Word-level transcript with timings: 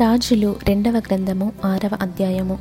రాజులు 0.00 0.56
రెండవ 0.68 0.92
గ్రంథము 0.92 1.52
ఆరవ 1.64 1.90
అధ్యాయము. 2.02 2.58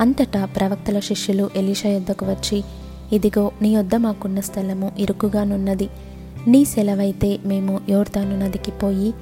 అంతటా 0.00 0.44
ప్రవక్తల 0.44 0.98
శిష్యులు 1.00 1.50
ఎలీషా 1.56 1.88
యొద్దకు 1.88 2.26
వచ్చి 2.26 2.64
ఇదిగో 3.12 3.52
నీ 3.62 3.74
యొద్ద 3.74 3.94
మాకున్న 3.94 4.40
స్థలము 4.40 4.92
ఇరుకుగానున్నది 4.98 5.88
నీ 6.46 6.64
సెలవైతే 6.64 7.38
మేము 7.44 7.80
యోర్దాను 7.88 8.38
నదికి 8.38 8.70
పోయి 8.70 9.14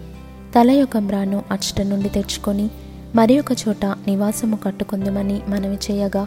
తల 0.55 0.71
యొక్క 0.71 0.97
మ్రాను 0.97 1.43
అచ్చట 1.51 1.83
నుండి 1.83 2.09
తెచ్చుకొని 2.09 2.71
మరి 3.15 3.39
ఒక 3.39 3.53
చోట 3.69 3.87
నివాసము 3.87 4.57
కట్టుకుందుమని 4.57 5.41
మనవి 5.49 5.79
చేయగా 5.91 6.27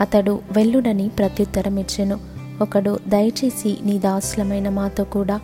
అతడు 0.00 0.40
వెల్లుడని 0.52 1.08
ప్రత్యుత్తరం 1.08 1.78
ఇచ్చెను. 1.78 2.20
ఒకడు 2.62 2.98
దయచేసి 3.08 3.78
నీ 3.82 3.98
దాసులమైన 3.98 4.68
మాతో 4.68 5.04
కూడా 5.04 5.40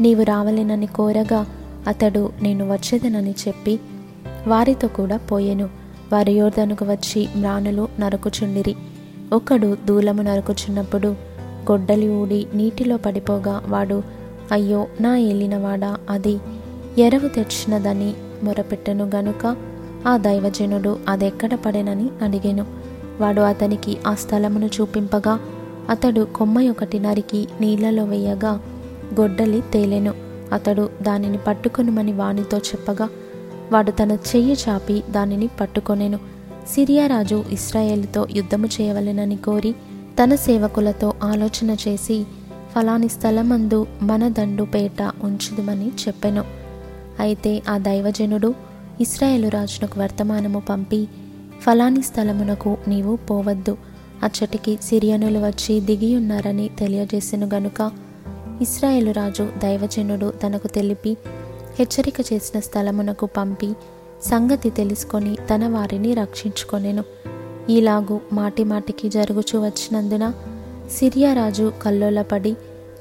నీవు 0.00 0.22
రావలేనని 0.22 0.86
కోరగా 0.86 1.46
అతడు 1.86 2.30
నేను 2.42 2.72
వచ్చేదనని 2.72 3.34
చెప్పి 3.48 3.80
వారితో 4.46 4.88
కూడా 4.88 5.16
పోయెను. 5.16 5.68
వారి 6.12 6.32
యోర్ధనుకు 6.32 6.84
వచ్చి 6.84 7.28
మ్రానులు 7.36 7.88
నరుకుచుండిరి. 8.00 8.76
ఒకడు 9.32 9.76
దూలము 9.84 10.22
నరుకుచున్నప్పుడు 10.22 11.08
గొడ్డలి 11.70 12.08
ఊడి 12.08 12.46
నీటిలో 12.54 12.96
పడిపోగా 12.96 13.62
వాడు 13.68 14.02
అయ్యో 14.52 14.86
నా 15.00 15.16
ఏలినవాడా 15.16 15.96
అది? 16.10 16.40
ఎరవు 16.98 17.28
తెచ్చినదని 17.28 18.14
మొరపెట్టెను 18.42 19.10
గనుక 19.14 19.56
ఆ 20.06 20.16
దైవజనుడు 20.16 20.98
అదెక్కడ 21.08 21.54
పడెనని 21.54 22.10
అడిగెను. 22.22 22.66
వాడు 23.20 23.40
అతనికి 23.40 23.98
ఆ 24.06 24.14
స్థలమును 24.14 24.66
చూపింపగా 24.66 25.38
అతడు 25.90 26.28
కొమ్మ 26.34 26.68
ఒకటి 26.68 26.98
నరికి 26.98 27.48
నీళ్ళలో 27.60 28.04
వేయగా 28.04 28.60
గొడ్డలి 29.20 29.62
తేలెను. 29.72 30.14
అతడు 30.52 30.90
దానిని 31.02 31.38
పట్టుకొనుమని 31.38 32.12
వానితో 32.12 32.58
చెప్పగా 32.58 33.08
వాడు 33.72 33.90
తన 33.90 34.12
చెయ్యి 34.12 34.56
చాపి 34.68 35.02
దానిని 35.10 35.48
పట్టుకొనెను. 35.60 36.18
సిరియా 36.74 37.06
రాజు 37.06 37.44
ఇస్రాయేలుతో 37.50 38.26
యుద్ధము 38.30 38.66
చేయవలెనని 38.66 39.36
కోరి 39.36 39.72
తన 40.22 40.34
సేవకులతో 40.34 41.14
ఆలోచన 41.22 41.76
చేసి 41.88 42.24
ఫలాని 42.74 43.08
స్థలమందు 43.08 43.86
మన 44.02 44.28
దండుపేట 44.28 45.12
ఉంచుదుమని 45.22 45.88
చెప్పెను. 45.88 46.44
అయితే 47.20 47.62
ఆ 47.68 47.78
దైవజనుడు 47.78 48.54
ఇస్రాయేలు 49.00 49.48
రాజునకు 49.48 50.00
వర్తమానము 50.00 50.60
పంపి 50.60 51.08
ఫలాని 51.60 52.02
స్థలమునకు 52.02 52.76
నీవు 52.88 53.16
పోవద్దు. 53.16 53.76
అచ్చటికి 54.22 54.78
సిరియనులు 54.82 55.38
వచ్చి 55.38 55.80
దిగియున్నారని 55.80 56.70
తెలియజేసెను 56.78 57.50
గనుక. 57.54 57.90
ఇస్రాయేలు 58.62 59.10
రాజు 59.10 59.48
దైవజనుడు 59.62 60.32
తనకు 60.46 60.68
తెలిపి 60.68 61.16
హెచ్చరిక 61.78 62.14
చేసిన 62.32 62.60
స్థలమునకు 62.60 63.26
పంపి 63.26 63.72
సంగతి 64.22 64.70
తెలుసుకొని 64.70 65.36
తన 65.54 65.68
వారిని 65.68 66.14
రక్షించుకొనెను. 66.14 67.04
ఇలాగూ 67.68 68.20
మాటి 68.32 68.64
మాటికి 68.64 69.08
జరుగుచూ 69.08 69.60
వచ్చినందున 69.60 70.32
సిరియా 70.90 71.32
రాజు 71.32 71.72
కల్లోలపడి 71.82 72.54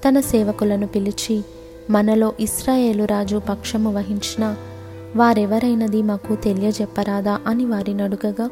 తన 0.08 0.20
సేవకులను 0.20 0.88
పిలిచి 0.88 1.44
మనలో 1.90 2.34
ఇస్రాయేలు 2.40 3.04
రాజు 3.04 3.42
పక్షము 3.50 3.94
వహించిన 3.94 4.56
వారెవరైనది 5.16 6.02
మాకు 6.02 6.36
తెలియజెప్పరాదా 6.36 7.40
అని 7.48 7.66
వారిని 7.66 8.04
అడుగగా 8.04 8.50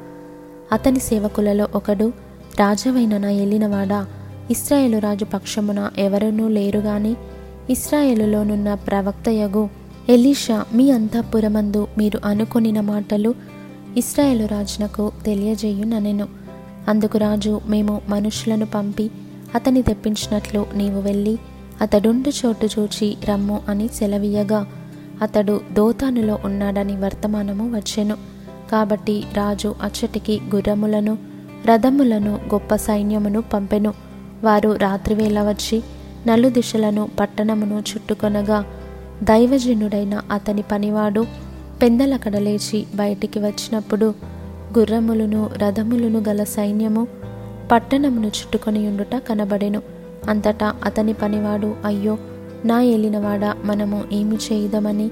అతని 0.71 0.99
సేవకులలో 0.99 1.67
ఒకడు 1.75 2.13
రాజవైన 2.59 3.17
నా 3.17 4.07
ఇస్రాయేలు 4.51 4.97
రాజు 4.97 5.25
పక్షమున 5.25 5.91
ఎవరనూ 5.97 6.47
లేరు 6.47 6.79
గాని 6.79 7.15
ఇస్రాయేలులోనున్న 7.69 8.73
ప్రవక్తయగు 8.73 9.82
ఎలీషా 10.09 10.65
మీ 10.73 10.91
అంతఃపురమందు 10.91 11.87
మీరు 11.97 12.19
అనుకొనిన 12.25 12.81
మాటలు 12.81 13.35
ఇస్రాయేలు 13.97 14.45
రాజునకు 14.45 15.11
తెలియజేయుననెను. 15.25 16.27
అందుకు 16.87 17.17
రాజు 17.17 17.61
మేము 17.67 18.01
మనుషులను 18.09 18.65
పంపి 18.65 19.11
అతని 19.55 19.81
తెప్పించినట్లు 19.81 20.65
నీవు 20.75 20.99
వెళ్ళి 21.01 21.37
అతడుండు 21.81 22.29
చోటు 22.29 22.67
చూచి 22.79 23.17
రమ్ము 23.25 23.61
అని 23.69 23.87
సెలవీయగా. 23.87 24.67
అతడు 25.21 25.61
దోతానులో 25.71 26.39
ఉన్నాడని 26.45 26.97
వర్తమానము 26.97 27.75
వచ్చెను. 27.75 28.17
కాబట్టి 28.71 29.23
రాజు 29.33 29.75
అచ్చటికి 29.81 30.41
గుర్రములను 30.55 31.17
రథములను 31.65 32.39
గొప్ప 32.53 32.75
సైన్యమును 32.75 33.41
పంపెను. 33.41 33.93
వారు 34.43 34.75
రాత్రివేళ 34.75 35.41
వచ్చి 35.41 35.83
నలు 36.27 36.49
దిశలను 36.49 37.09
పట్టణమును 37.19 37.79
చుట్టుకొనగా 37.79 38.65
దైవజనుడైన 39.23 40.21
అతని 40.31 40.61
పనివాడు 40.61 41.25
పెందలకడ 41.81 42.35
లేచి 42.37 42.85
బయటికి 42.95 43.39
వచ్చినప్పుడు 43.39 44.13
గుర్రములను 44.79 45.49
రథములను 45.57 46.23
గల 46.29 46.43
సైన్యము 46.43 47.07
పట్టణమును 47.71 48.27
చుట్టుకొని 48.27 48.87
ఉండుట 48.87 49.15
కనబడెను. 49.15 49.81
అంతటా 50.29 50.73
అతని 50.85 51.13
పనివాడు 51.13 51.75
అయ్యో 51.85 52.17
నా 52.65 52.81
ఏలినవాడా 52.81 53.55
మనము 53.65 54.03
ఏమి 54.11 54.35
చేయదమని? 54.35 55.11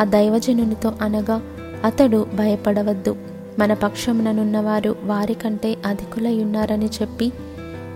ఆ 0.00 0.04
దైవజనునితో 0.04 0.92
అనగా 1.02 1.42
అతడు 1.84 2.26
భయపడవద్దు. 2.34 3.16
మన 3.58 3.74
పక్షముననున్నవారు 3.74 4.96
వారికంటే 5.04 5.76
అధికులై 5.86 6.42
ఉన్నారని 6.42 6.86
చెప్పి 6.86 7.32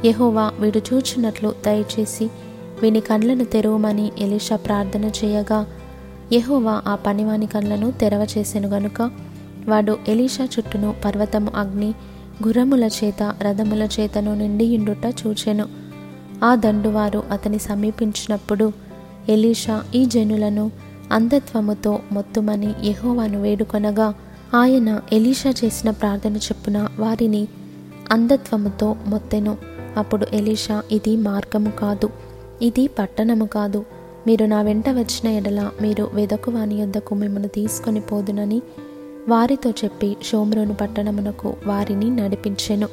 యహోవా 0.04 0.52
వీడు 0.60 0.80
చూచినట్లు 0.94 1.54
దయచేసి 1.66 2.30
వీని 2.82 3.00
కండ్లను 3.00 3.44
తెరవమని 3.44 4.12
ఎలీషా 4.18 4.56
ప్రార్థన 4.56 5.04
చేయగా 5.04 5.66
యహోవా 6.32 6.82
ఆ 6.86 6.94
పనివాని 6.94 7.46
కళ్ళను 7.46 7.90
తెరవచేసెను 7.90 8.68
గనుక 8.68 9.10
వాడు 9.68 9.98
ఎలీషా 10.08 10.44
చుట్టూను 10.44 10.94
పర్వతము 11.04 11.52
అగ్ని 11.56 11.94
గుర్రముల 12.46 12.84
చేత 12.84 13.34
రథముల 13.42 13.88
చేతను 14.00 14.34
నిండియుండుట 14.34 15.14
చూచెను. 15.26 15.66
ఆ 16.44 16.54
దండువారు 16.54 17.22
అతని 17.30 17.58
సమీపించినప్పుడు 17.58 18.72
ఎలీషా 19.28 19.82
ఈ 19.94 20.04
జనులను 20.04 20.70
అంధత్వముతో 21.12 21.98
మొత్తుమని 22.12 22.74
యహోవాను 22.84 23.42
వేడుకొనగా 23.42 24.14
ఆయన 24.54 25.00
ఎలీషా 25.12 25.54
చేసిన 25.64 25.90
ప్రార్థన 25.90 26.36
చెప్పున 26.36 26.88
వారిని 26.98 27.48
అంధత్వముతో 28.12 28.96
మొత్తెను. 29.06 29.56
అప్పుడు 29.96 30.26
ఎలీషా 30.32 30.82
ఇది 30.92 31.16
మార్గము 31.16 31.70
కాదు. 31.70 32.10
ఇది 32.62 32.86
పట్టణము 32.86 33.44
కాదు. 33.44 33.84
మీరు 34.26 34.44
నా 34.44 34.62
వెంట 34.62 34.88
వచ్చిన 34.88 35.28
ఎడల 35.28 35.70
మీరు 35.82 36.10
వెదకువాని 36.14 36.74
యొద్దకు 36.74 37.14
మిమ్మల్ని 37.14 37.48
తీసుకొని 37.48 38.00
పోదునని 38.00 38.62
వారితో 39.28 39.70
చెప్పి 39.70 40.16
షోమ్రోను 40.22 40.74
పట్టణమునకు 40.74 41.54
వారిని 41.66 42.16
నడిపించెను. 42.16 42.88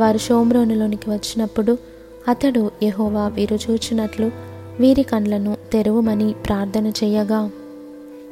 వారు 0.00 0.18
షోమ్రోనులోనికి 0.18 1.10
వచ్చినప్పుడు 1.10 1.78
అతడు 2.28 2.70
యహోవా 2.82 3.28
వీరు 3.28 3.58
చూచినట్లు 3.70 4.30
వీరి 4.80 5.02
కండ్లను 5.02 5.56
తెరవమని 5.72 6.32
ప్రార్థన 6.32 6.86
చేయగా 6.86 7.50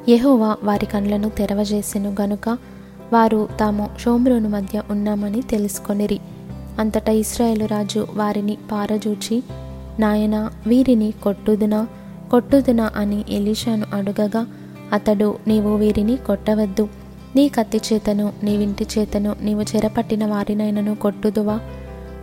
యహోవా 0.09 0.57
వారి 0.63 0.85
కండ్లను 0.85 1.29
తెరవజేసెను 1.29 2.15
గనుక 2.21 2.49
వారు 3.13 3.47
తాము 3.59 3.89
షోమ్రోను 3.99 4.49
మధ్య 4.49 4.81
ఉన్నామని 4.91 5.41
తెలుసుకొనిరి. 5.41 6.19
అంతటా 6.79 7.11
ఇస్రాయేలు 7.11 7.65
రాజు 7.65 8.07
వారిని 8.13 8.57
పారజూచి 8.71 9.43
నాయనా 9.99 10.51
వీరిని 10.67 11.13
కొట్టుదునా? 11.23 11.87
కొట్టుదునా 12.31 12.91
అని 12.95 13.25
ఎలీషాను 13.29 13.85
అడుగగా 13.93 14.47
అతడు 14.93 15.35
నీవు 15.47 15.75
వీరిని 15.75 16.17
కొట్టవద్దు. 16.17 16.87
నీ 17.35 17.49
కత్తి 17.49 17.81
చేతను 17.93 18.33
నీ 18.43 18.57
వింటి 18.57 18.87
చేతను 18.97 19.35
నీవు 19.41 19.61
చెరపట్టిన 19.61 20.25
వారినైనను 20.25 20.95
కొట్టుదువా? 20.95 21.59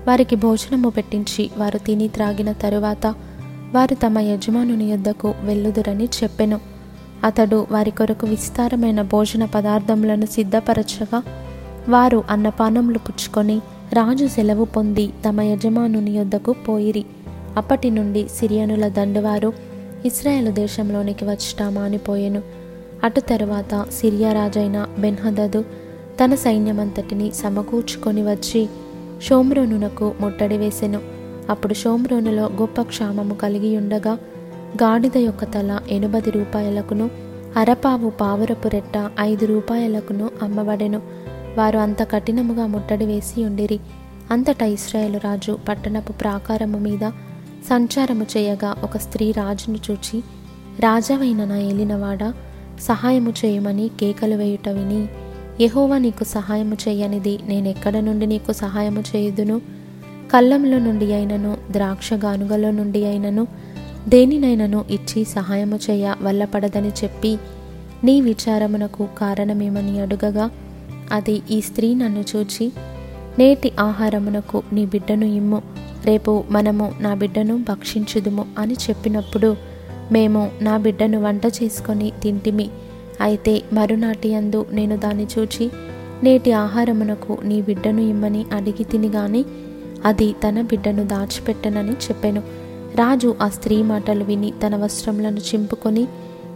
వారికి 0.09 0.37
భోజనము 0.37 0.91
పెట్టించి 0.91 1.51
వారు 1.59 1.79
తిని 1.79 2.09
త్రాగిన 2.09 2.53
తరువాత 2.53 3.07
వారు 3.73 3.95
తమ 3.95 4.19
యజమానుని 4.19 4.91
యొద్దకు 4.91 5.35
వెళ్ళుదురని 5.41 6.05
చెప్పెను. 6.05 6.61
అతడు 7.25 7.67
వారి 7.71 7.91
కొరకు 7.91 8.27
విస్తారమైన 8.27 9.03
భోజన 9.03 9.45
పదార్థములను 9.45 10.27
సిద్ధపరచగా 10.27 11.23
వారు 11.89 12.25
అన్నపానములు 12.31 12.99
పుచ్చుకొని 12.99 13.59
రాజు 13.93 14.27
సెలవు 14.27 14.65
పొంది 14.65 15.13
తమ 15.29 15.41
యజమానుని 15.41 16.11
యొద్దకు 16.11 16.53
పోయిరి. 16.53 17.05
అప్పటి 17.57 17.91
నుండి 17.91 18.29
సిరియనుల 18.29 18.89
దండువారు 18.89 19.53
ఇస్రాయేల్ 20.05 20.53
దేశంలోనికి 20.53 21.25
వచ్చట 21.25 21.63
మానిపోయెను. 21.63 22.43
అటు 23.05 23.21
తరువాత 23.21 23.87
సిరియా 23.91 24.33
రాజైన 24.33 24.87
బెన్హదదు 24.99 25.63
తన 26.25 26.35
సైన్యమంతటిని 26.35 27.33
సమకూర్చుకొని 27.33 28.23
వచ్చి 28.23 28.69
షోమ్రోనునకు 29.23 30.15
ముట్టడి 30.21 30.57
వేసెను. 30.57 31.01
అప్పుడు 31.51 31.75
షోమ్రోనులో 31.75 32.43
గొప్ప 32.43 32.83
క్షామము 32.83 33.35
కలిగి 33.35 33.77
ఉండగా 33.77 34.13
గాడిద 34.83 35.17
యొక్క 35.17 35.45
తల 35.45 35.81
ఎనుబది 35.89 36.31
రూపాయలకును 36.31 37.11
అరపావు 37.57 38.11
పావురపు 38.11 38.69
రెట్ట 38.69 39.11
ఐదు 39.21 39.47
రూపాయలకును 39.47 40.31
అమ్మబడెను. 40.43 41.03
వారు 41.59 41.79
అంత 41.79 42.11
కఠినముగా 42.11 42.67
ముట్టడి 42.67 43.05
వేసి 43.05 43.45
ఉండిరి. 43.45 43.81
అంతటా 44.31 44.67
ఇస్రాయేల్ 44.67 45.17
రాజు 45.17 45.59
పట్టణపు 45.69 46.13
ప్రాకారము 46.13 46.79
మీద 46.79 47.11
సంచారము 47.71 48.27
చేయగా 48.37 48.77
ఒక 48.83 48.97
స్త్రీ 48.97 49.33
రాజును 49.33 49.79
చూచి 49.91 50.23
రాజవైన 50.81 51.45
నా 51.45 51.59
ఏలినవాడ 51.59 52.33
సహాయము 52.81 53.31
చేయమని 53.31 53.91
కేకలు 54.01 54.37
వేయుట 54.37 54.69
విని 54.69 55.09
యహోవా 55.65 55.99
నీకు 55.99 56.25
సహాయము 56.25 56.77
చేయనిది 56.89 57.39
నేనెక్కడ 57.49 57.97
నుండి 57.97 58.27
నీకు 58.27 58.53
సహాయము 58.53 59.01
చేయుదును? 59.01 59.61
కళ్ళంలో 60.31 60.79
నుండి 60.79 61.13
అయినను 61.13 61.57
ద్రాక్ష 61.71 62.15
గానుగలో 62.15 62.71
నుండి 62.71 63.05
అయినను 63.05 63.47
దేనినైనను 64.09 64.85
ఇచ్చి 64.91 65.25
సహాయము 65.25 65.79
చేయ 65.91 66.15
వల్లపడదని 66.23 66.89
చెప్పి 66.89 67.39
నీ 68.05 68.21
విచారమునకు 68.21 69.09
కారణమేమని 69.19 70.01
అడుగగా 70.01 70.51
అది 71.13 71.43
ఈ 71.51 71.61
స్త్రీ 71.61 71.95
నన్ను 71.95 72.21
చూచి 72.21 72.73
నేటి 73.39 73.73
ఆహారమునకు 73.81 74.63
నీ 74.73 74.87
బిడ్డను 74.87 75.25
ఇమ్ము 75.25 75.63
రేపు 76.05 76.45
మనము 76.51 76.93
నా 77.01 77.15
బిడ్డను 77.15 77.57
భక్షించుదుము 77.59 78.47
అని 78.59 78.75
చెప్పినప్పుడు 78.75 79.57
మేము 80.13 80.51
నా 80.63 80.77
బిడ్డను 80.77 81.23
వంట 81.23 81.47
చేసుకొని 81.47 82.13
తింటిమి. 82.23 82.71
అయితే 83.21 83.63
మరునాటి 83.73 84.35
అందు 84.35 84.67
నేను 84.73 84.97
దాన్ని 84.97 85.27
చూచి 85.39 85.71
నేటి 86.23 86.53
ఆహారమునకు 86.53 87.39
నీ 87.45 87.63
బిడ్డను 87.63 88.01
ఇమ్మని 88.01 88.47
అడిగి 88.53 88.85
తిని 88.85 89.09
గాని 89.09 89.45
అది 90.05 90.35
తన 90.49 90.61
బిడ్డను 90.61 91.05
దాచిపెట్టనని 91.05 91.93
చెప్పాను. 91.93 92.43
రాజు 92.95 93.35
ఆ 93.43 93.49
స్త్రీ 93.49 93.83
మాటలు 93.83 94.25
విని 94.25 94.53
తన 94.67 94.77
వస్త్రములను 94.77 95.41
చింపుకొని 95.41 96.07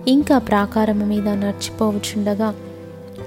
ఇంకా 0.09 0.39
ప్రాకారము 0.39 1.07
మీద 1.07 1.29
నడిచిపోవచుండగా 1.29 2.55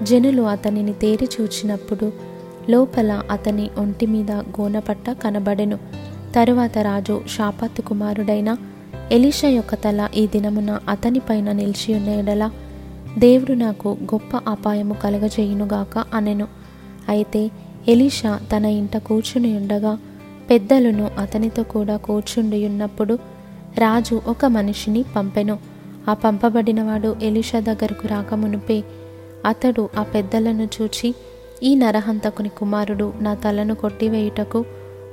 జనులు 0.03 0.41
అతనిని 0.41 0.93
తేరి 0.93 1.27
చూచినప్పుడు 1.41 2.28
లోపల 2.69 3.21
అతని 3.31 3.69
ఒంటి 3.77 4.05
మీద 4.05 4.31
గోనపట్ట 4.31 5.09
కనబడెను. 5.09 5.77
తరువాత 6.35 6.77
రాజు 6.77 7.21
షాపత్తు 7.27 7.81
కుమారుడైన 7.81 8.57
ఎలీషా 9.11 9.49
యొక్క 9.49 9.75
తల 9.75 10.09
ఈ 10.15 10.27
దినమున 10.27 10.79
అతనిపైన 10.89 11.51
నిలిచి 11.51 11.93
ఉండేడలా 11.93 12.45
ఎడల 12.45 12.51
దేవుడు 13.17 13.53
నాకు 13.53 13.97
గొప్ప 14.03 14.35
అపాయము 14.47 14.93
కలగజేయునుగాక 14.93 16.03
అనెను. 16.13 16.47
అయితే 17.09 17.51
ఎలీషా 17.87 18.39
తన 18.57 18.65
ఇంట 18.65 18.97
కూర్చుని 18.97 19.57
ఉండగా 19.57 19.97
పెద్దలను 20.49 21.11
అతనితో 21.19 21.63
కూడా 21.63 21.97
కూర్చుండి 21.97 22.65
ఉన్నప్పుడు 22.65 23.13
రాజు 23.77 24.21
ఒక 24.27 24.45
మనిషిని 24.45 25.05
పంపెను. 25.15 25.59
ఆ 26.09 26.13
పంపబడినవాడు 26.13 27.15
ఎలీషా 27.21 27.59
దగ్గరకు 27.59 28.07
రాకమునుపే 28.07 28.83
అతడు 29.45 29.89
ఆ 29.97 30.03
పెద్దలను 30.03 30.67
చూచి 30.81 31.15
ఈ 31.63 31.75
నరహంతకుని 31.75 32.49
కుమారుడు 32.49 33.13
నా 33.21 33.33
తలను 33.33 33.75
కొట్టివేయుటకు 33.75 34.65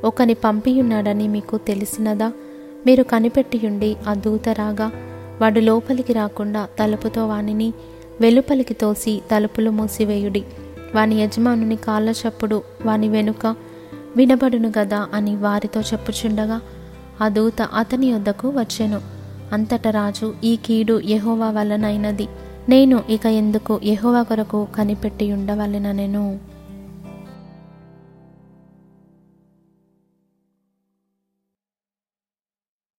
ఒకని 0.04 0.34
పంపియున్నాడని 0.34 1.28
మీకు 1.28 1.58
తెలిసినదా? 1.58 2.32
మీరు 2.86 3.02
కనిపెట్టియుండి 3.02 3.96
ఆ 4.08 4.14
దూత 4.14 4.48
రాగా 4.48 4.90
వాడు 5.40 5.60
లోపలికి 5.60 6.12
రాకుండా 6.12 6.68
తలుపుతో 6.78 7.26
వానిని 7.26 7.72
వెలుపలికి 8.20 8.74
తోసి 8.74 9.22
తలుపులు 9.30 9.70
మూసివేయుడి. 9.70 10.44
వాని 10.94 11.14
యజమానుని 11.14 11.76
కాళ్ళ 11.76 12.10
చప్పుడు 12.10 12.62
వాని 12.86 13.08
వెనుక 13.08 13.56
వినబడును 14.16 14.72
గదా 14.78 15.06
అని 15.14 15.36
వారితో 15.36 15.80
చెప్పుచుండగా 15.80 16.60
ఆ 17.20 17.28
దూత 17.28 17.62
అతని 17.62 18.12
వద్దకు 18.12 18.48
వచ్చెను. 18.48 19.00
అంతట 19.52 19.88
రాజు 19.88 20.34
ఈ 20.44 20.56
కీడు 20.56 21.00
యహోవా 21.00 21.50
వలనైనది. 21.50 22.28
నేను 22.68 23.02
ఇక 23.10 23.26
ఎందుకు 23.26 23.80
యెహోవా 23.84 24.22
కొరకు 24.22 24.66
కనిపెట్టి 24.74 25.32
ఉండవలెననెను? 25.32 26.55